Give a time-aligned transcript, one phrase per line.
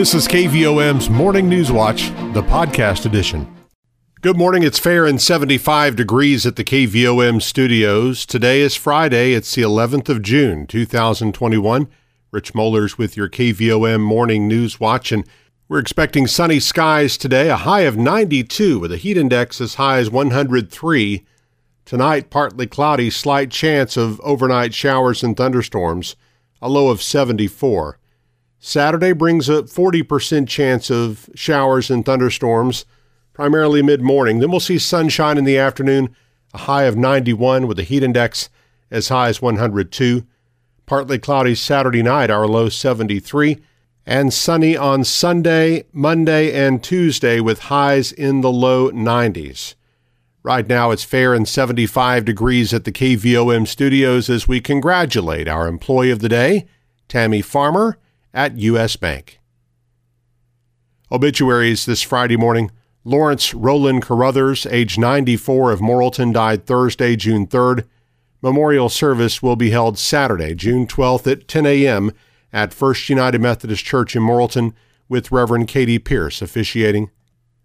[0.00, 3.54] This is KVOM's Morning News Watch, the podcast edition.
[4.22, 4.62] Good morning.
[4.62, 8.24] It's fair and 75 degrees at the KVOM studios.
[8.24, 9.34] Today is Friday.
[9.34, 11.86] It's the 11th of June, 2021.
[12.30, 15.26] Rich Mollers with your KVOM Morning News Watch, and
[15.68, 19.98] we're expecting sunny skies today, a high of 92 with a heat index as high
[19.98, 21.26] as 103.
[21.84, 26.16] Tonight, partly cloudy, slight chance of overnight showers and thunderstorms,
[26.62, 27.99] a low of 74.
[28.62, 32.84] Saturday brings a 40% chance of showers and thunderstorms,
[33.32, 34.38] primarily mid morning.
[34.38, 36.14] Then we'll see sunshine in the afternoon,
[36.52, 38.50] a high of 91 with a heat index
[38.90, 40.26] as high as 102.
[40.84, 43.58] Partly cloudy Saturday night, our low 73.
[44.04, 49.74] And sunny on Sunday, Monday, and Tuesday with highs in the low 90s.
[50.42, 55.66] Right now it's fair and 75 degrees at the KVOM studios as we congratulate our
[55.66, 56.66] employee of the day,
[57.08, 57.98] Tammy Farmer
[58.32, 58.96] at U.S.
[58.96, 59.40] Bank.
[61.10, 62.70] Obituaries this Friday morning.
[63.04, 67.84] Lawrence Roland Carruthers, age 94 of Morrilton, died Thursday, June 3rd.
[68.42, 72.12] Memorial service will be held Saturday, June 12th at 10 a.m.
[72.52, 74.72] at First United Methodist Church in Morrilton
[75.08, 77.10] with Reverend Katie Pierce officiating.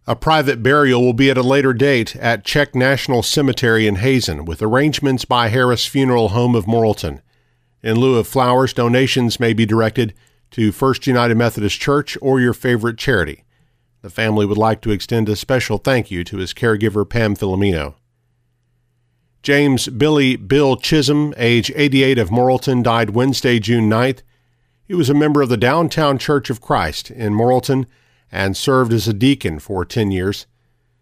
[0.07, 4.45] A private burial will be at a later date at Czech National Cemetery in Hazen
[4.45, 7.21] with arrangements by Harris Funeral Home of Morrilton.
[7.81, 10.13] In lieu of flowers, donations may be directed
[10.55, 13.43] to First United Methodist Church or your favorite charity.
[14.01, 17.95] The family would like to extend a special thank you to his caregiver, Pam Filomeno.
[19.43, 24.21] James Billy Bill Chisholm, age 88 of Morrilton, died Wednesday, June 9th.
[24.85, 27.85] He was a member of the Downtown Church of Christ in Morrilton
[28.31, 30.47] and served as a deacon for 10 years.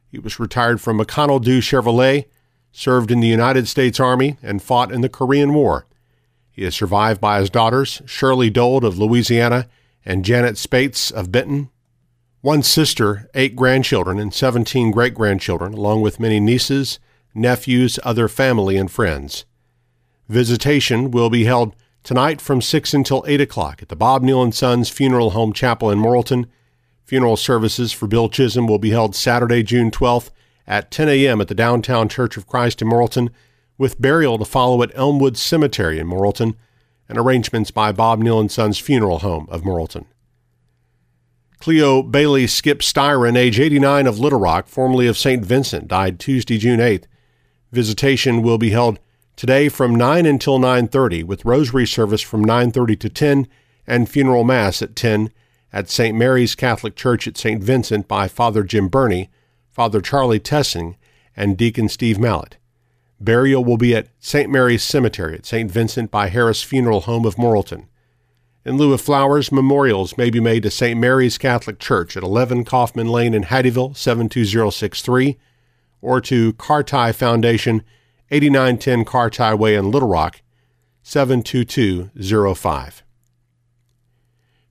[0.07, 2.25] He was retired from McConnell Du Chevrolet,
[2.71, 5.85] served in the United States Army, and fought in the Korean War.
[6.53, 9.67] He is survived by his daughters, Shirley Dold of Louisiana
[10.05, 11.71] and Janet Spates of Benton,
[12.41, 16.99] one sister, eight grandchildren, and 17 great grandchildren, along with many nieces,
[17.33, 19.45] nephews, other family, and friends.
[20.29, 24.53] Visitation will be held tonight from 6 until 8 o'clock at the Bob Neal and
[24.53, 26.45] Sons Funeral Home Chapel in Morrilton.
[27.03, 30.29] Funeral services for Bill Chisholm will be held Saturday, June 12th
[30.67, 31.41] at 10 a.m.
[31.41, 33.29] at the Downtown Church of Christ in Morrilton
[33.77, 36.55] with burial to follow at Elmwood Cemetery in Morrilton,
[37.09, 40.05] and arrangements by Bob Neal and Sons Funeral Home of Morrilton.
[41.59, 45.45] Cleo Bailey Skip Styron, age 89 of Little Rock, formerly of St.
[45.45, 47.05] Vincent, died Tuesday, June 8th.
[47.71, 48.99] Visitation will be held
[49.35, 53.47] today from 9 until 9:30 with rosary service from 9:30 to 10
[53.87, 55.31] and funeral mass at 10
[55.71, 56.15] at St.
[56.15, 57.63] Mary's Catholic Church at St.
[57.63, 59.29] Vincent by Father Jim Burney,
[59.71, 60.97] Father Charlie Tessing,
[61.35, 62.57] and Deacon Steve Mallet.
[63.19, 64.49] Burial will be at St.
[64.49, 65.71] Mary's Cemetery at St.
[65.71, 67.85] Vincent by Harris Funeral Home of Morrilton.
[68.65, 70.99] In lieu of flowers, memorials may be made to St.
[70.99, 75.37] Mary's Catholic Church at 11 Kaufman Lane in Hattieville, 72063,
[76.01, 77.83] or to Carti Foundation,
[78.31, 80.41] 8910 Carti Way in Little Rock,
[81.03, 83.03] 72205.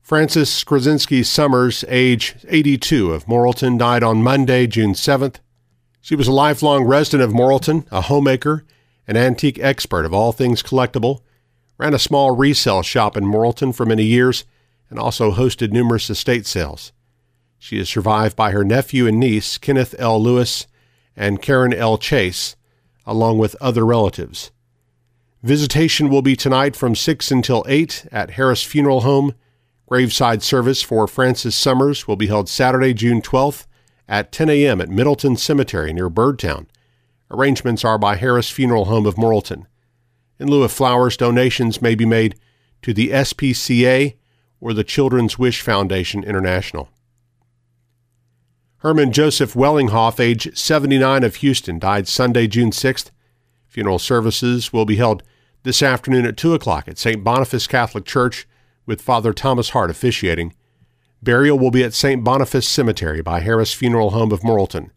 [0.00, 5.36] Francis Krasinski Summers, age 82, of Morrilton, died on Monday, June 7th.
[6.04, 8.64] She was a lifelong resident of Morrilton, a homemaker,
[9.06, 11.20] an antique expert of all things collectible,
[11.78, 14.44] ran a small resale shop in Morrilton for many years,
[14.90, 16.92] and also hosted numerous estate sales.
[17.56, 20.20] She is survived by her nephew and niece, Kenneth L.
[20.20, 20.66] Lewis
[21.16, 21.96] and Karen L.
[21.98, 22.56] Chase,
[23.06, 24.50] along with other relatives.
[25.44, 29.34] Visitation will be tonight from 6 until 8 at Harris Funeral Home.
[29.86, 33.66] Graveside service for Francis Summers will be held Saturday, June 12th
[34.08, 34.80] at 10 a.m.
[34.80, 36.66] at Middleton Cemetery near Birdtown.
[37.30, 39.66] Arrangements are by Harris Funeral Home of Morrilton.
[40.38, 42.34] In lieu of flowers, donations may be made
[42.82, 44.16] to the SPCA
[44.60, 46.88] or the Children's Wish Foundation International.
[48.78, 53.10] Herman Joseph Wellinghoff, age 79 of Houston, died Sunday, June 6th.
[53.68, 55.22] Funeral services will be held
[55.62, 57.22] this afternoon at 2 o'clock at St.
[57.22, 58.46] Boniface Catholic Church
[58.84, 60.52] with Father Thomas Hart officiating.
[61.22, 62.24] Burial will be at St.
[62.24, 64.90] Boniface Cemetery by Harris Funeral Home of Morrilton.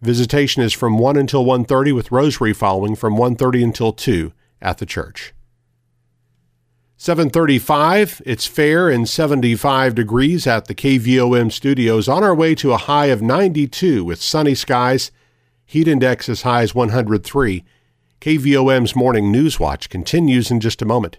[0.00, 4.86] Visitation is from 1 until 1:30 with rosary following from 1:30 until 2 at the
[4.86, 5.34] church.
[6.96, 12.78] 735, it's fair and 75 degrees at the KVOM studios on our way to a
[12.78, 15.10] high of 92 with sunny skies,
[15.66, 17.64] heat index as high as 103.
[18.20, 21.18] KVOM's morning news watch continues in just a moment.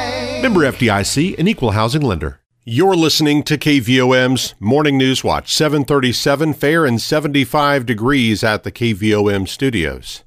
[0.41, 2.41] Member FDIC, an equal housing lender.
[2.63, 9.47] You're listening to KVOM's Morning News Watch, 737 fair and 75 degrees at the KVOM
[9.47, 10.23] studios.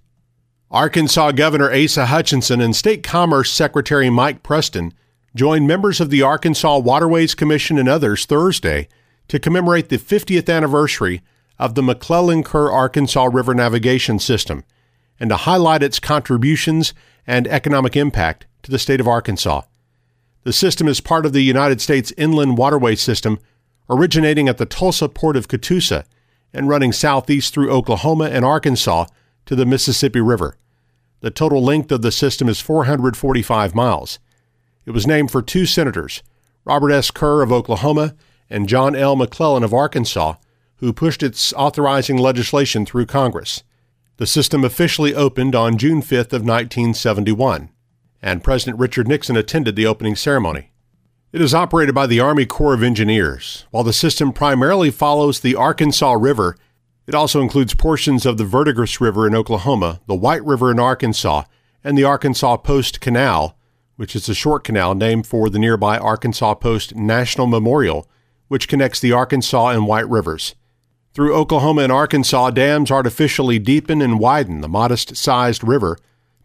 [0.71, 4.93] Arkansas Governor Asa Hutchinson and State Commerce Secretary Mike Preston
[5.37, 8.89] joined members of the Arkansas Waterways Commission and others Thursday
[9.29, 11.23] to commemorate the 50th anniversary
[11.59, 14.65] of the McClellan Kerr Arkansas River Navigation System
[15.21, 16.95] and to highlight its contributions
[17.27, 19.63] and economic impact to the state of Arkansas.
[20.45, 23.39] The system is part of the United States Inland Waterway System,
[23.89, 26.05] originating at the Tulsa port of Catoosa
[26.53, 29.07] and running southeast through Oklahoma and Arkansas
[29.47, 30.57] to the Mississippi River.
[31.21, 34.19] The total length of the system is 445 miles.
[34.85, 36.23] It was named for two senators,
[36.65, 37.11] Robert S.
[37.11, 38.15] Kerr of Oklahoma
[38.51, 39.17] and John L.
[39.17, 40.35] McClellan of Arkansas,
[40.77, 43.63] who pushed its authorizing legislation through Congress.
[44.17, 47.71] The system officially opened on June 5th of 1971
[48.25, 50.71] and President Richard Nixon attended the opening ceremony.
[51.31, 53.67] It is operated by the Army Corps of Engineers.
[53.71, 56.57] While the system primarily follows the Arkansas River,
[57.07, 61.43] it also includes portions of the Verdigris River in Oklahoma, the White River in Arkansas,
[61.83, 63.59] and the Arkansas Post Canal,
[63.97, 68.09] which is a short canal named for the nearby Arkansas Post National Memorial,
[68.49, 70.55] which connects the Arkansas and White Rivers.
[71.15, 75.97] Through Oklahoma and Arkansas, dams artificially deepen and widen the modest sized river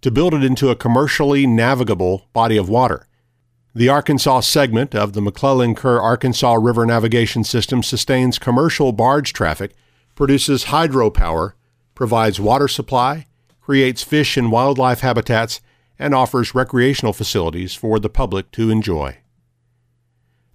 [0.02, 3.08] to build it into a commercially navigable body of water.
[3.74, 9.74] The Arkansas segment of the McClellan Kerr Arkansas River Navigation System sustains commercial barge traffic,
[10.14, 11.54] produces hydropower,
[11.96, 13.26] provides water supply,
[13.62, 15.62] creates fish and wildlife habitats,
[15.98, 19.18] and offers recreational facilities for the public to enjoy.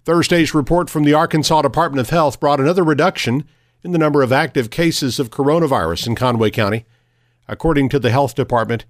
[0.05, 3.43] Thursday's report from the Arkansas Department of Health brought another reduction
[3.85, 6.85] in the number of active cases of coronavirus in Conway County.
[7.47, 8.83] According to the Health Department,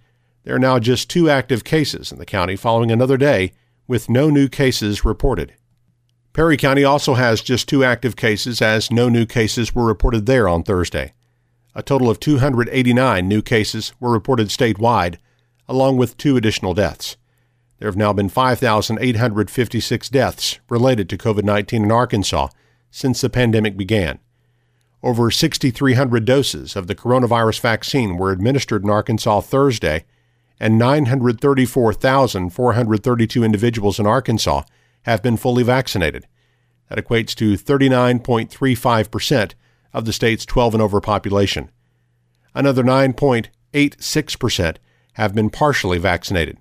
[0.46, 3.52] there are now just two active cases in the county following another day
[3.88, 5.54] with no new cases reported.
[6.32, 10.48] Perry County also has just two active cases as no new cases were reported there
[10.48, 11.12] on Thursday.
[11.76, 15.18] A total of 289 new cases were reported statewide,
[15.68, 17.18] along with two additional deaths.
[17.80, 22.48] There have now been 5,856 deaths related to COVID 19 in Arkansas
[22.92, 24.20] since the pandemic began.
[25.06, 30.04] Over 6,300 doses of the coronavirus vaccine were administered in Arkansas Thursday,
[30.60, 34.64] and 934,432 individuals in Arkansas
[35.04, 36.26] have been fully vaccinated.
[36.90, 39.54] That equates to 39.35%
[39.94, 41.70] of the state's 12 and over population.
[42.56, 44.78] Another 9.86%
[45.14, 46.58] have been partially vaccinated.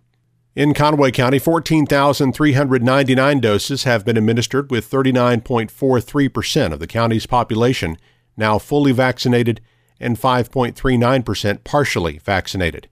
[0.54, 7.96] In Conway County, 14,399 doses have been administered, with 39.43% of the county's population
[8.36, 9.60] now fully vaccinated
[10.00, 12.88] and 5.39% partially vaccinated.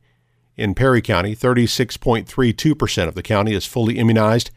[0.56, 4.50] In Perry County, 36.32% of the county is fully immunized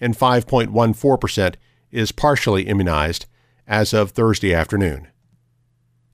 [0.00, 1.54] and 5.14%
[1.90, 3.26] is partially immunized
[3.66, 5.08] as of Thursday afternoon.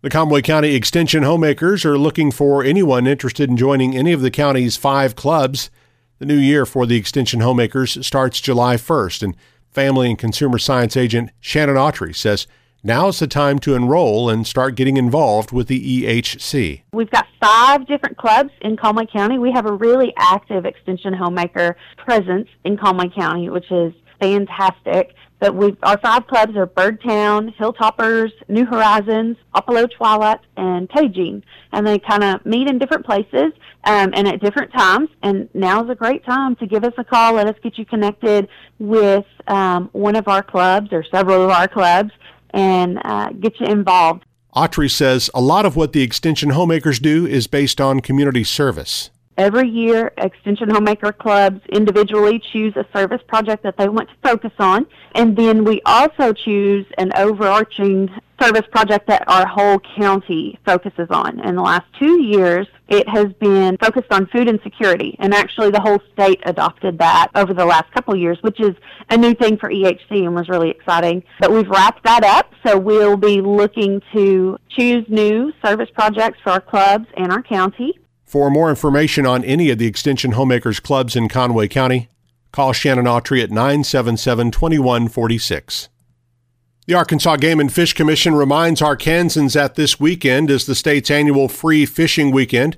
[0.00, 4.30] The Conway County Extension homemakers are looking for anyone interested in joining any of the
[4.30, 5.70] county's five clubs.
[6.18, 9.36] The new year for the Extension homemakers starts July 1st, and
[9.70, 12.46] Family and Consumer Science agent Shannon Autry says
[12.84, 16.82] Now's the time to enroll and start getting involved with the EHC.
[16.92, 19.36] We've got five different clubs in Conway County.
[19.36, 25.12] We have a really active Extension Homemaker presence in Conway County, which is fantastic.
[25.40, 31.42] But we our five clubs are Birdtown, Hilltoppers, New Horizons, Apollo Twilight, and Jean.
[31.72, 33.52] And they kind of meet in different places
[33.84, 35.10] um, and at different times.
[35.22, 37.34] And now's a great time to give us a call.
[37.34, 41.66] Let us get you connected with um, one of our clubs or several of our
[41.66, 42.12] clubs
[42.50, 44.24] and uh, get you involved.
[44.54, 49.10] Autry says a lot of what the Extension Homemakers do is based on community service.
[49.38, 54.50] Every year, Extension Homemaker clubs individually choose a service project that they want to focus
[54.58, 58.10] on, and then we also choose an overarching
[58.42, 61.38] service project that our whole county focuses on.
[61.46, 65.80] In the last two years, it has been focused on food insecurity, and actually the
[65.80, 68.74] whole state adopted that over the last couple years, which is
[69.10, 71.22] a new thing for EHC and was really exciting.
[71.38, 76.50] But we've wrapped that up, so we'll be looking to choose new service projects for
[76.50, 78.00] our clubs and our county.
[78.28, 82.10] For more information on any of the Extension Homemakers clubs in Conway County,
[82.52, 85.88] Call Shannon Autry at 977 2146.
[86.86, 91.48] The Arkansas Game and Fish Commission reminds Arkansans that this weekend is the state's annual
[91.48, 92.76] free fishing weekend.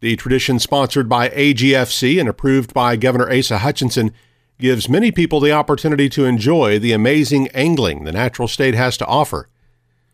[0.00, 4.12] The tradition, sponsored by AGFC and approved by Governor Asa Hutchinson,
[4.58, 9.06] gives many people the opportunity to enjoy the amazing angling the natural state has to
[9.06, 9.48] offer.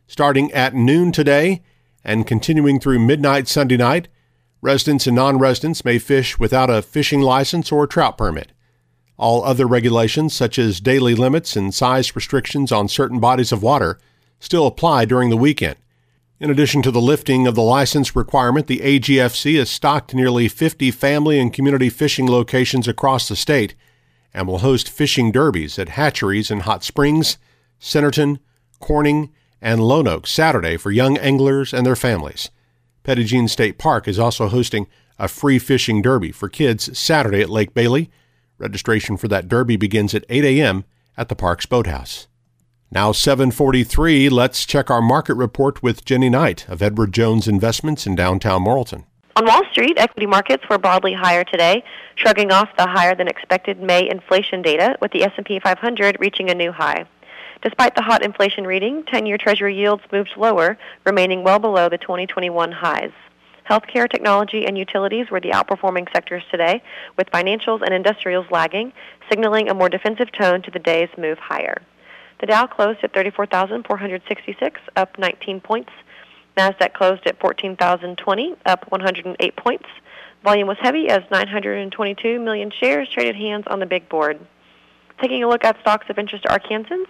[0.06, 1.62] Starting at noon today
[2.04, 4.06] and continuing through midnight Sunday night,
[4.60, 8.52] residents and non residents may fish without a fishing license or trout permit.
[9.16, 13.98] All other regulations, such as daily limits and size restrictions on certain bodies of water,
[14.38, 15.76] still apply during the weekend.
[16.40, 20.92] In addition to the lifting of the license requirement, the AGFC has stocked nearly 50
[20.92, 23.74] family and community fishing locations across the state
[24.32, 27.38] and will host fishing derbies at hatcheries in Hot Springs,
[27.80, 28.38] Centerton,
[28.78, 32.50] Corning, and Lone Oak Saturday for young anglers and their families.
[33.08, 34.86] Petit State Park is also hosting
[35.18, 38.10] a free fishing derby for kids Saturday at Lake Bailey
[38.58, 40.84] Registration for that derby begins at 8 a.m.
[41.16, 42.26] at the park's boathouse.
[42.90, 48.14] Now 743, let's check our market report with Jenny Knight of Edward Jones Investments in
[48.14, 49.04] downtown Morrilton.
[49.36, 51.82] On Wall Street, equity markets were broadly higher today,
[52.16, 56.54] shrugging off the higher than expected May inflation data with the S&P 500 reaching a
[56.54, 57.06] new high.
[57.60, 62.70] Despite the hot inflation reading, 10-year treasury yields moved lower, remaining well below the 2021
[62.70, 63.10] highs.
[63.68, 66.82] Healthcare, technology, and utilities were the outperforming sectors today,
[67.16, 68.92] with financials and industrials lagging,
[69.28, 71.82] signaling a more defensive tone to the day's move higher.
[72.40, 75.90] The Dow closed at 34,466, up 19 points.
[76.56, 79.86] Nasdaq closed at 14,020, up 108 points.
[80.44, 84.38] Volume was heavy as 922 million shares traded hands on the big board.
[85.20, 87.08] Taking a look at stocks of interest to Arkansans,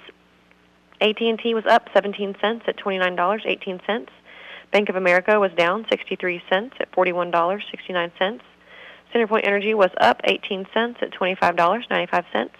[1.01, 4.09] AT&T was up 17 cents at $29.18.
[4.71, 8.41] Bank of America was down 63 cents at $41.69.
[9.15, 12.51] CenterPoint Energy was up 18 cents at $25.95.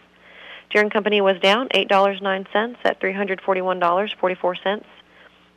[0.71, 4.85] Deere Company was down $8.09 at $341.44.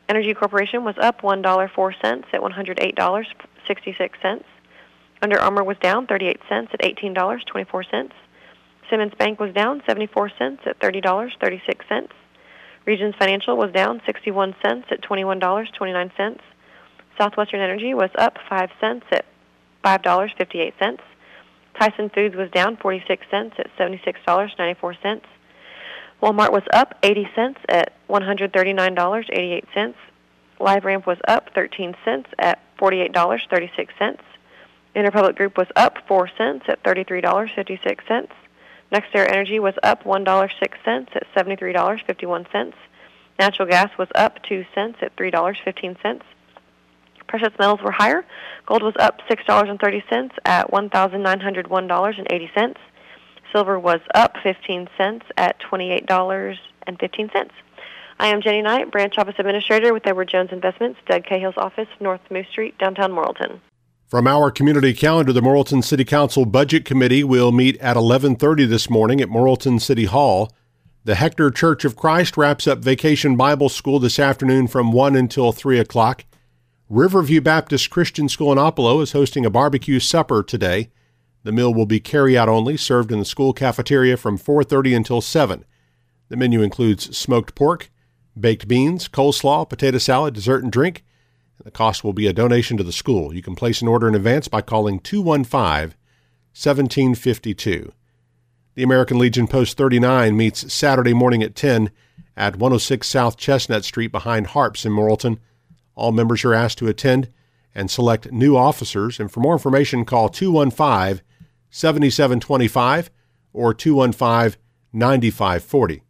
[0.08, 4.44] Entergy Corporation was up $1.04 at $108.66.
[5.22, 8.10] Under Armour was down 38 cents at $18.24.
[8.90, 12.08] Simmons Bank was down 74 cents at $30.36.
[12.84, 16.38] Regions Financial was down 61 cents at $21.29.
[17.16, 19.24] Southwestern Energy was up 5 cents at
[19.84, 20.98] $5.58.
[21.78, 25.20] Tyson Foods was down 46 cents at $76.94.
[26.22, 29.94] Walmart was up 80 cents at $139.88.
[30.60, 34.18] LiveRamp was up 13 cents at $48.36.
[34.94, 38.28] Interpublic Group was up 4 cents at $33.56.
[38.92, 42.72] NextEra Energy was up $1.06 at $73.51.
[43.38, 46.20] Natural gas was up 2 cents at $3.15.
[47.26, 48.22] Precious metals were higher.
[48.66, 52.76] Gold was up $6.30 at $1,901.80.
[53.50, 57.50] Silver was up 15 cents at $28.15.
[58.18, 62.20] I am Jenny Knight, Branch Office Administrator with Edward Jones Investments, Doug Cahill's office, North
[62.30, 63.60] Moose Street, downtown Morrilton.
[64.12, 68.90] From our community calendar, the Morrilton City Council Budget Committee will meet at 11:30 this
[68.90, 70.52] morning at Morrilton City Hall.
[71.06, 75.50] The Hector Church of Christ wraps up Vacation Bible School this afternoon from 1 until
[75.50, 76.26] 3 o'clock.
[76.90, 80.90] Riverview Baptist Christian School in Oppelo is hosting a barbecue supper today.
[81.42, 85.64] The meal will be carry-out only, served in the school cafeteria from 4:30 until 7.
[86.28, 87.90] The menu includes smoked pork,
[88.38, 91.02] baked beans, coleslaw, potato salad, dessert, and drink.
[91.64, 93.34] The cost will be a donation to the school.
[93.34, 95.94] You can place an order in advance by calling 215
[96.54, 97.92] 1752.
[98.74, 101.90] The American Legion Post 39 meets Saturday morning at 10
[102.36, 105.38] at 106 South Chestnut Street behind Harps in Morrilton.
[105.94, 107.28] All members are asked to attend
[107.74, 109.20] and select new officers.
[109.20, 111.24] And for more information, call 215
[111.70, 113.10] 7725
[113.52, 114.60] or 215
[114.92, 116.02] 9540.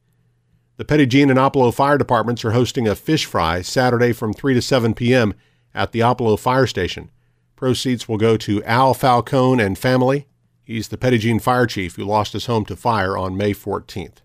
[0.82, 4.60] The Jean and Oppelo Fire Departments are hosting a fish fry Saturday from 3 to
[4.60, 5.32] 7 p.m.
[5.72, 7.08] at the Oppelo Fire Station.
[7.54, 10.26] Proceeds will go to Al Falcone and family.
[10.64, 14.22] He's the Jean Fire Chief who lost his home to fire on May 14th.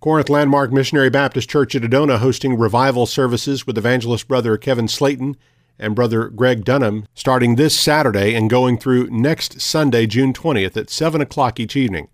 [0.00, 5.36] Corinth Landmark Missionary Baptist Church at Adona hosting revival services with evangelist brother Kevin Slayton
[5.80, 10.90] and brother Greg Dunham starting this Saturday and going through next Sunday, June 20th at
[10.90, 12.06] 7 o'clock each evening.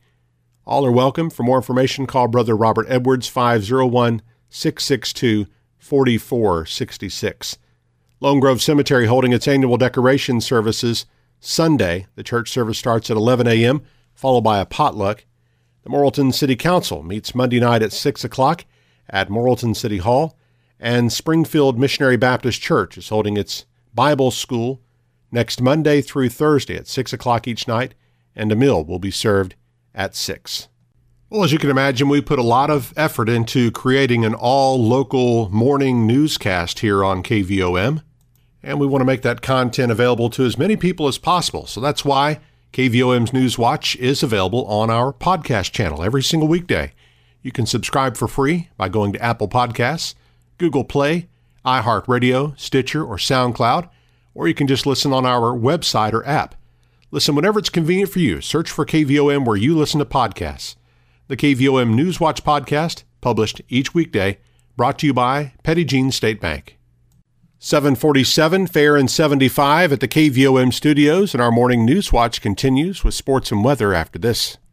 [0.69, 1.31] All are welcome.
[1.31, 4.21] For more information, call Brother Robert Edwards 501
[4.51, 5.47] 662
[5.79, 7.59] 4466.
[8.21, 11.07] Lone Grove Cemetery holding its annual decoration services
[11.41, 12.07] Sunday.
[12.17, 13.81] The church service starts at 11 a.m.,
[14.13, 15.25] followed by a potluck.
[15.85, 18.67] The Morrilton City Council meets Monday night at 6 o'clock
[19.09, 20.37] at Morrilton City Hall,
[20.79, 24.83] and Springfield Missionary Baptist Church is holding its Bible School
[25.33, 27.95] next Monday through Thursday at 6 o'clock each night,
[28.37, 29.55] and a meal will be served
[29.95, 30.69] at 6.
[31.31, 34.83] Well, as you can imagine, we put a lot of effort into creating an all
[34.83, 38.03] local morning newscast here on KVOM,
[38.63, 41.67] and we want to make that content available to as many people as possible.
[41.67, 42.41] So that's why
[42.73, 46.93] KVOM's News Watch is available on our podcast channel every single weekday.
[47.43, 50.15] You can subscribe for free by going to Apple Podcasts,
[50.57, 51.29] Google Play,
[51.65, 53.89] iHeartRadio, Stitcher, or SoundCloud,
[54.35, 56.55] or you can just listen on our website or app.
[57.11, 58.43] Listen whenever it's convenient for you.
[58.43, 60.77] Search for KVOM where you listen to podcasts.
[61.29, 64.39] The KVOM Newswatch podcast, published each weekday,
[64.77, 66.79] brought to you by Petit Jean State Bank.
[67.61, 73.51] 747, fair and 75 at the KVOM studios, and our morning Newswatch continues with sports
[73.51, 74.59] and weather after this.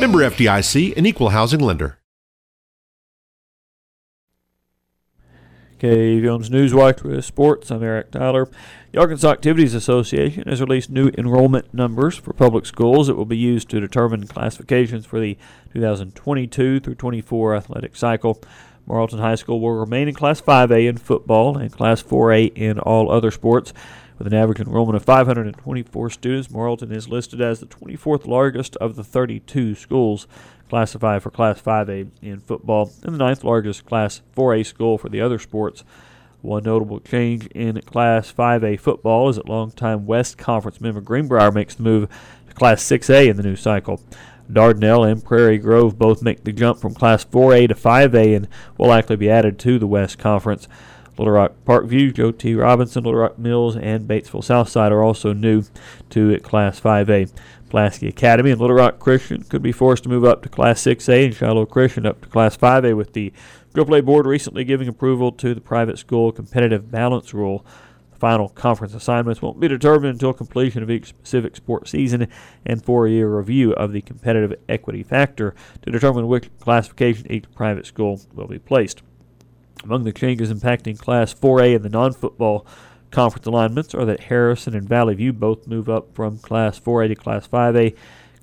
[0.00, 1.98] Member FDIC, an equal housing lender.
[5.78, 7.70] KVOM's Newswatch with Sports.
[7.70, 8.48] I'm Eric Tyler.
[8.92, 13.36] The Arkansas Activities Association has released new enrollment numbers for public schools that will be
[13.36, 15.36] used to determine classifications for the
[15.72, 18.40] 2022 through 24 athletic cycle.
[18.88, 23.10] Morrilton High School will remain in Class 5A in football and Class 4A in all
[23.10, 23.72] other sports.
[24.18, 28.94] With an average enrollment of 524 students, Morrilton is listed as the 24th largest of
[28.94, 30.28] the 32 schools
[30.68, 35.20] classified for Class 5A in football and the ninth largest Class 4A school for the
[35.20, 35.84] other sports.
[36.42, 41.74] One notable change in Class 5A football is that longtime West Conference member Greenbrier makes
[41.74, 42.08] the move
[42.48, 44.00] to Class 6A in the new cycle.
[44.50, 48.88] Dardanelle and Prairie Grove both make the jump from Class 4A to 5A and will
[48.88, 50.68] likely be added to the West Conference.
[51.16, 52.54] Little Rock Parkview, Joe T.
[52.54, 55.62] Robinson, Little Rock Mills, and Batesville Southside are also new
[56.10, 57.32] to Class 5A.
[57.70, 61.24] Pulaski Academy and Little Rock Christian could be forced to move up to Class 6A
[61.26, 63.32] and Shiloh Christian up to Class 5A with the
[63.74, 67.66] AAA board recently giving approval to the private school competitive balance rule.
[68.12, 72.28] The final conference assignments won't be determined until completion of each specific sport season
[72.64, 78.20] and four-year review of the competitive equity factor to determine which classification each private school
[78.32, 79.02] will be placed.
[79.84, 82.66] Among the changes impacting Class 4A in the non football
[83.10, 87.14] conference alignments are that Harrison and Valley View both move up from Class 4A to
[87.14, 87.94] Class 5A.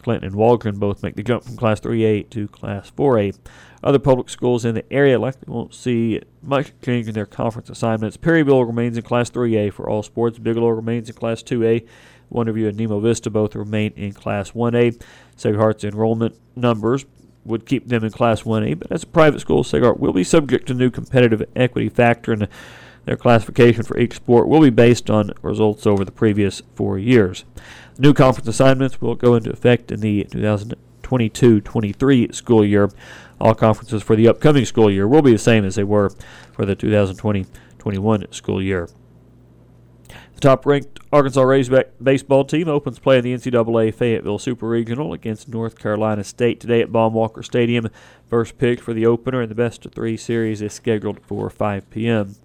[0.04, 3.38] Clinton and Waldron both make the jump from Class 3A to Class 4A.
[3.84, 8.17] Other public schools in the area likely won't see much change in their conference assignments.
[8.17, 10.38] Perryville remains in Class 3A for all sports.
[10.38, 11.88] Bigelow remains in Class 2A.
[12.32, 15.01] Wonderview and Nemo Vista both remain in Class 1A.
[15.36, 17.06] Sacred Heart's enrollment numbers
[17.43, 20.67] would keep them in Class 1A, but as a private school, Heart will be subject
[20.67, 22.47] to new competitive equity factor, and
[23.06, 27.45] their classification for each sport will be based on results over the previous four years.
[27.97, 32.89] New conference assignments will go into effect in the 2022-23 school year.
[33.39, 36.12] All conferences for the upcoming school year will be the same as they were
[36.54, 38.88] for the 2020-21 school year.
[40.41, 45.47] Top ranked Arkansas Razorback baseball team opens play in the NCAA Fayetteville Super Regional against
[45.47, 47.89] North Carolina State today at Baum Walker Stadium.
[48.25, 51.91] First pick for the opener in the best of three series is scheduled for 5
[51.91, 52.38] p.m.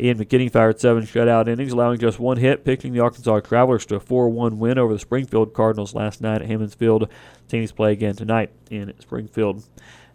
[0.00, 3.96] Ian McKinney fired seven shutout innings, allowing just one hit, picking the Arkansas Travelers to
[3.96, 7.06] a 4 1 win over the Springfield Cardinals last night at Hammons Field.
[7.48, 9.62] Teams play again tonight in Springfield.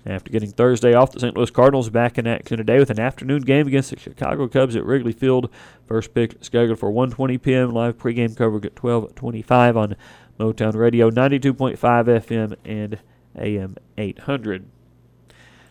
[0.06, 1.38] After getting Thursday off, the St.
[1.38, 4.84] Louis Cardinals back in action today with an afternoon game against the Chicago Cubs at
[4.84, 5.50] Wrigley Field.
[5.86, 7.70] First pick scheduled for 1:20 p.m.
[7.70, 9.96] Live pregame coverage at 12:25 on
[10.40, 12.98] Motown Radio, 92.5 FM and
[13.38, 14.66] AM 800.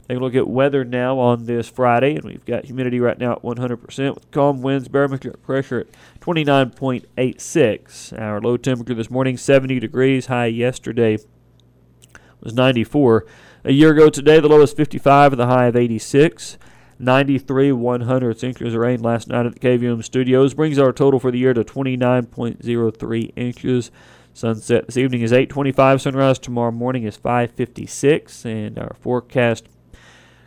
[0.07, 3.33] Take a look at weather now on this Friday, and we've got humidity right now
[3.33, 5.89] at 100% with calm winds, barometric pressure at
[6.21, 8.21] 29.86.
[8.21, 11.19] Our low temperature this morning 70 degrees, high yesterday
[12.41, 13.27] was 94.
[13.63, 16.57] A year ago today, the low was 55 and the high of 86.
[16.99, 21.31] 93 100 inches of rain last night at the KVOM studios brings our total for
[21.31, 23.91] the year to 29.03 inches.
[24.33, 26.01] Sunset this evening is 8:25.
[26.01, 29.69] Sunrise tomorrow morning is 5:56, and our forecast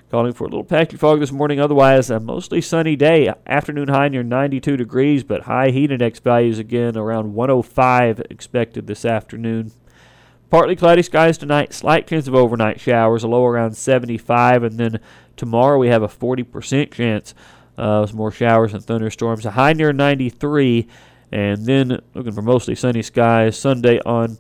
[0.10, 1.60] calling for a little patchy fog this morning.
[1.60, 3.32] Otherwise, a mostly sunny day.
[3.46, 9.06] Afternoon high near 92 degrees, but high heat index values again around 105 expected this
[9.06, 9.72] afternoon.
[10.54, 15.00] Partly cloudy skies tonight, slight chance of overnight showers, a low around 75, and then
[15.36, 17.34] tomorrow we have a 40% chance
[17.76, 20.88] of more showers and thunderstorms, a high near 93,
[21.32, 24.38] and then looking for mostly sunny skies Sunday on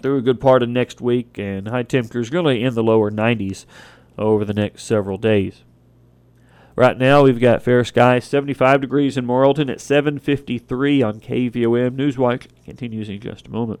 [0.00, 3.66] through a good part of next week, and high temperatures really in the lower 90s
[4.16, 5.62] over the next several days.
[6.74, 11.96] Right now, we've got fair skies, 75 degrees in Morrilton at 7:53 on KVOM.
[11.96, 13.80] Newswatch continues in just a moment.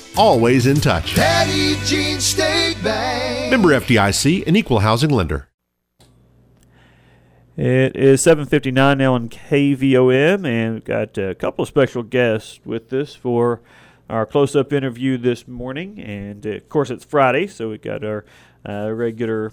[0.17, 1.15] always in touch.
[1.15, 3.51] Petit Jean State Bank.
[3.51, 5.47] Member FDIC, an equal housing lender.
[7.57, 12.91] It is 7:59 now on KVOM, and we've got a couple of special guests with
[12.93, 13.61] us for
[14.09, 15.99] our close-up interview this morning.
[15.99, 18.25] And uh, of course, it's Friday, so we've got our
[18.67, 19.51] uh, regular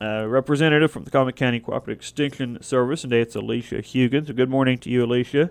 [0.00, 4.28] uh, representative from the Conway County Cooperative Extension Service, and today it's Alicia Huggins.
[4.28, 5.50] So good morning to you, Alicia.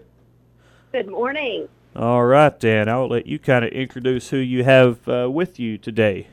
[0.91, 1.69] Good morning.
[1.95, 5.77] All right, Dan, I'll let you kind of introduce who you have uh, with you
[5.77, 6.25] today.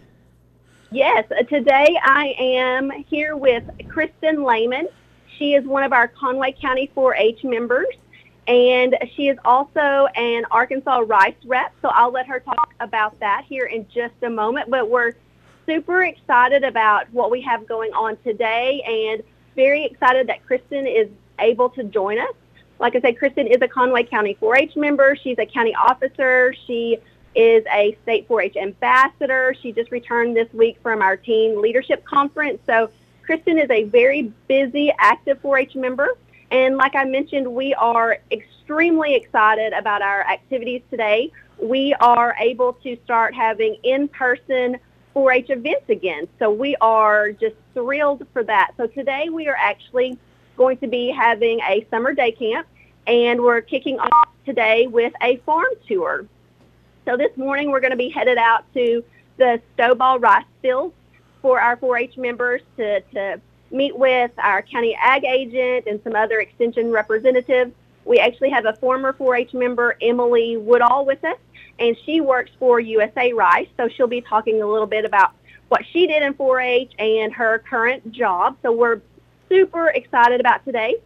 [0.90, 4.88] Yes, uh, today I am here with Kristen Lehman.
[5.38, 7.94] She is one of our Conway County 4-H members,
[8.49, 13.44] and she is also an Arkansas Rice rep, so I'll let her talk about that
[13.46, 14.70] here in just a moment.
[14.70, 15.12] But we're
[15.66, 19.23] super excited about what we have going on today and
[19.57, 22.33] very excited that Kristen is able to join us.
[22.81, 25.14] Like I said, Kristen is a Conway County 4-H member.
[25.14, 26.55] She's a county officer.
[26.66, 26.99] She
[27.35, 29.55] is a state 4-H ambassador.
[29.61, 32.59] She just returned this week from our teen leadership conference.
[32.66, 32.90] So
[33.23, 36.09] Kristen is a very busy, active 4-H member.
[36.51, 41.31] And like I mentioned, we are extremely excited about our activities today.
[41.62, 44.79] We are able to start having in-person
[45.14, 46.29] 4-H events again.
[46.38, 48.73] So we are just thrilled for that.
[48.79, 50.19] So today we are actually
[50.61, 52.66] going to be having a summer day camp
[53.07, 56.27] and we're kicking off today with a farm tour.
[57.07, 59.03] So this morning we're going to be headed out to
[59.38, 60.92] the Stobaugh rice fields
[61.40, 66.40] for our 4-H members to, to meet with our county ag agent and some other
[66.40, 67.73] extension representatives.
[68.05, 71.38] We actually have a former 4-H member, Emily Woodall, with us,
[71.79, 73.68] and she works for USA Rice.
[73.79, 75.33] So she'll be talking a little bit about
[75.68, 78.59] what she did in 4-H and her current job.
[78.61, 79.01] So we're
[79.50, 80.96] super excited about today.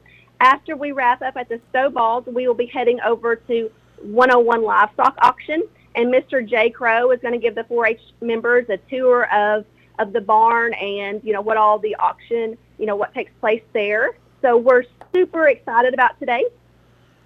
[0.41, 3.71] After we wrap up at the Stobaughs, we will be heading over to
[4.03, 5.63] 101 Livestock Auction
[5.95, 6.47] and Mr.
[6.47, 9.65] Jay Crow is going to give the 4-H members a tour of
[10.01, 13.63] of the barn and you know what all the auction, you know what takes place
[13.73, 14.17] there.
[14.43, 16.45] So we're super excited about today,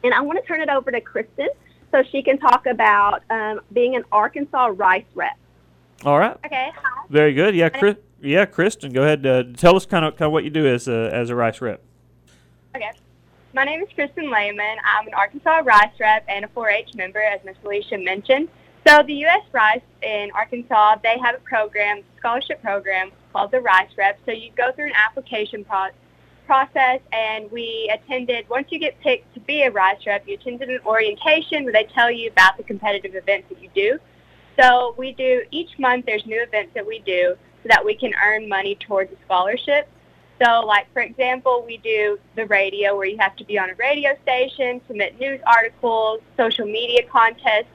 [0.04, 1.48] and I want to turn it over to Kristen
[1.90, 5.36] so she can talk about um, being an Arkansas rice rep.
[6.04, 6.36] All right.
[6.44, 6.70] Okay.
[6.74, 7.06] Hi.
[7.08, 7.56] Very good.
[7.56, 9.26] Yeah, Chris, yeah, Kristen, go ahead.
[9.26, 11.60] Uh, tell us kind of kind of what you do as a as a rice
[11.60, 11.82] rep.
[12.74, 12.90] Okay.
[13.54, 14.76] My name is Kristen Lehman.
[14.84, 17.56] I'm an Arkansas Rice Rep and a 4-H member, as Ms.
[17.64, 18.48] Alicia mentioned.
[18.86, 19.42] So the U.S.
[19.52, 24.18] Rice in Arkansas, they have a program, scholarship program called the Rice Rep.
[24.26, 25.88] So you go through an application pro-
[26.46, 28.48] process, and we attended.
[28.50, 31.88] Once you get picked to be a Rice Rep, you attended an orientation where they
[31.94, 33.98] tell you about the competitive events that you do.
[34.60, 36.04] So we do each month.
[36.04, 37.34] There's new events that we do
[37.68, 39.88] that we can earn money towards a scholarship.
[40.42, 43.74] So, like for example, we do the radio where you have to be on a
[43.74, 47.72] radio station, submit news articles, social media contests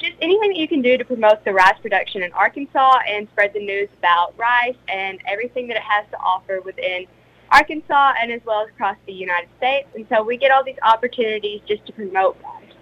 [0.00, 3.52] just anything that you can do to promote the rice production in Arkansas and spread
[3.52, 7.06] the news about rice and everything that it has to offer within
[7.52, 9.88] Arkansas and as well as across the United States.
[9.94, 12.72] And so we get all these opportunities just to promote rice.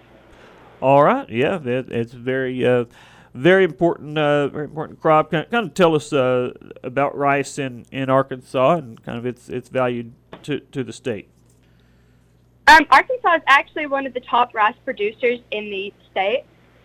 [0.81, 1.29] All right.
[1.29, 2.65] Yeah, it, it's very.
[2.65, 2.85] Uh,
[3.33, 5.31] very important, uh, very important crop.
[5.31, 6.51] Kind of, kind of tell us uh,
[6.83, 10.11] about rice in, in Arkansas and kind of its its value
[10.43, 11.29] to, to the state.
[12.67, 16.43] Um, Arkansas is actually one of the top rice producers in the state.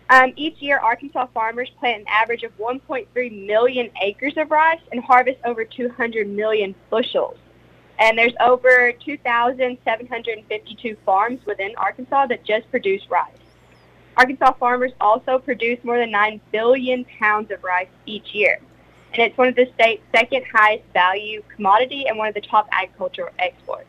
[0.09, 5.03] Um, each year, Arkansas farmers plant an average of 1.3 million acres of rice and
[5.03, 7.37] harvest over 200 million bushels.
[7.97, 13.31] And there's over 2,752 farms within Arkansas that just produce rice.
[14.17, 18.59] Arkansas farmers also produce more than 9 billion pounds of rice each year.
[19.13, 22.67] And it's one of the state's second highest value commodity and one of the top
[22.71, 23.87] agricultural exports.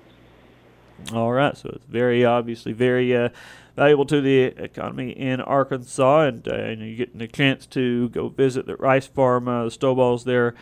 [1.12, 3.28] All right, so it's very obviously very uh,
[3.76, 8.28] valuable to the economy in Arkansas, and, uh, and you're getting a chance to go
[8.28, 10.54] visit the rice farm, uh, the Stobaughs there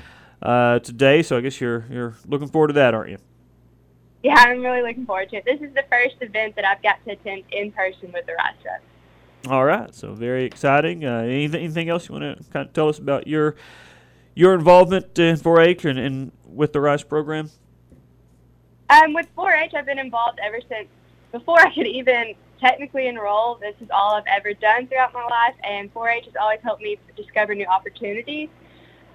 [0.42, 1.22] uh, today.
[1.22, 3.18] So I guess you're you're looking forward to that, aren't you?
[4.22, 5.44] Yeah, I'm really looking forward to it.
[5.44, 8.54] This is the first event that I've got to attend in person with the rice.
[9.48, 11.04] All right, so very exciting.
[11.04, 13.56] Uh, anything, anything else you want to kind of tell us about your
[14.34, 17.50] your involvement in 4-H and, and with the Rice program?
[18.90, 20.88] Um, with 4-H, I've been involved ever since
[21.30, 23.56] before I could even technically enroll.
[23.56, 26.98] This is all I've ever done throughout my life, and 4-H has always helped me
[27.16, 28.48] discover new opportunities.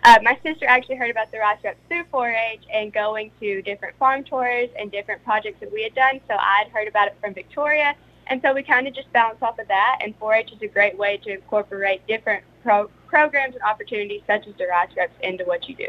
[0.04, 3.98] Uh, my sister actually heard about the Rice Reps through 4-H and going to different
[3.98, 6.22] farm tours and different projects that we had done.
[6.28, 7.96] So I'd heard about it from Victoria,
[8.30, 10.00] and so we kind of just bounced off of that.
[10.02, 14.54] And 4-H is a great way to incorporate different pro- programs and opportunities such as
[14.56, 15.88] the Rice Reps into what you do.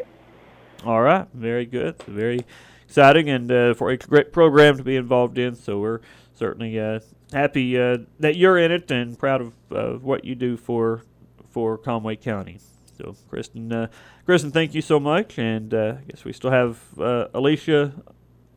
[0.85, 2.41] All right, very good, very
[2.85, 5.55] exciting, and uh, for a great program to be involved in.
[5.55, 6.01] So we're
[6.35, 7.01] certainly uh,
[7.33, 11.03] happy uh, that you're in it and proud of uh, what you do for
[11.51, 12.59] for Conway County.
[12.97, 13.89] So, Kristen, uh,
[14.25, 17.93] Kristen, thank you so much, and uh, I guess we still have uh, Alicia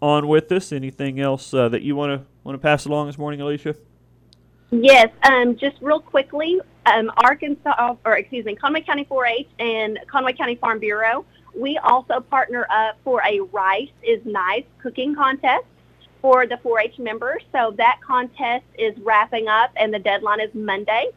[0.04, 0.74] on with us.
[0.74, 3.76] Anything else uh, that you want to want to pass along this morning, Alicia?
[4.70, 10.34] Yes, um, just real quickly, um, Arkansas, or excuse me, Conway County 4-H and Conway
[10.34, 15.66] County Farm Bureau, we also partner up for a Rice is Nice cooking contest
[16.22, 17.44] for the 4-H members.
[17.52, 21.10] So that contest is wrapping up, and the deadline is Monday.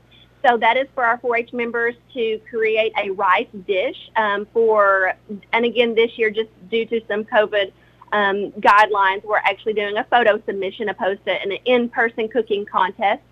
[0.46, 5.14] So that is for our 4-H members to create a rice dish um, for,
[5.53, 7.72] and again this year, just due to some COVID
[8.12, 13.23] um, guidelines, we're actually doing a photo submission opposed to an in-person cooking contest.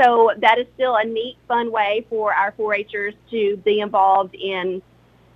[0.00, 4.80] So that is still a neat, fun way for our 4-Hers to be involved in,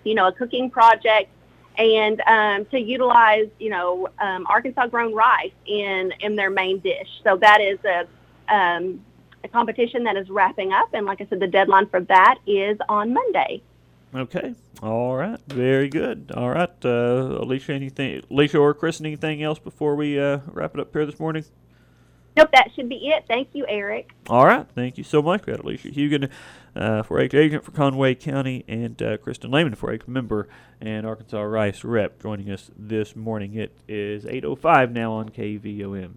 [0.04, 1.30] you know, a cooking project
[1.76, 7.08] and um, to utilize, you know, um, Arkansas-grown rice in in their main dish.
[7.24, 8.06] So that is a
[8.54, 9.00] um,
[9.42, 12.78] a competition that is wrapping up, and like I said, the deadline for that is
[12.88, 13.62] on Monday.
[14.14, 14.54] Okay.
[14.84, 15.40] All right.
[15.48, 16.30] Very good.
[16.36, 16.68] All right.
[16.84, 18.22] Uh, Alicia, anything?
[18.30, 21.42] Alicia or Chris, anything else before we uh, wrap it up here this morning?
[22.36, 23.24] Nope, that should be it.
[23.26, 24.10] Thank you, Eric.
[24.28, 24.66] All right.
[24.74, 25.46] Thank you so much.
[25.46, 26.28] Had Alicia Hugan,
[26.76, 30.48] uh, 4-H agent for Conway County, and uh, Kristen Lehman, 4-H member
[30.82, 33.54] and Arkansas Rice rep, joining us this morning.
[33.54, 36.16] It is 8.05 now on KVOM.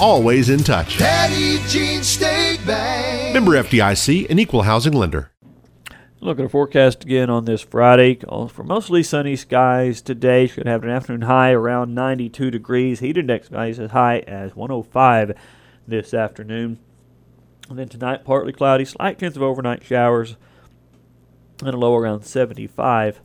[0.00, 0.98] always in touch.
[0.98, 3.34] Petit Jean State Bank.
[3.34, 5.30] Member FDIC, an equal housing lender.
[6.20, 8.14] Look at the forecast again on this Friday.
[8.14, 10.46] Calls for mostly sunny skies today.
[10.46, 13.00] Should have an afternoon high around 92 degrees.
[13.00, 15.32] Heat index values as high as 105
[15.86, 16.78] this afternoon.
[17.68, 20.36] And then tonight, partly cloudy, slight chance of overnight showers,
[21.60, 23.20] and a low around 75.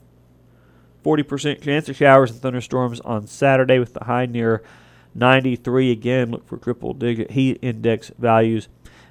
[1.04, 4.62] 40% chance of showers and thunderstorms on Saturday with the high near
[5.16, 5.92] 93.
[5.92, 8.68] Again, look for triple digit heat index values.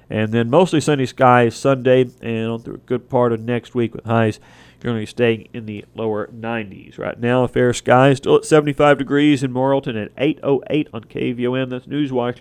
[0.09, 3.93] And then mostly sunny skies Sunday and on through a good part of next week
[3.93, 4.39] with highs
[4.79, 6.97] going to be staying in the lower 90s.
[6.97, 11.69] Right now, a fair sky still at 75 degrees in Morrilton at 8.08 on KVOM.
[11.69, 12.39] That's Newswatch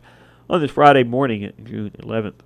[0.49, 2.41] on this Friday morning, June 11th.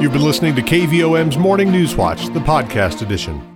[0.00, 3.51] You've been listening to KVOM's Morning News Watch, the podcast edition.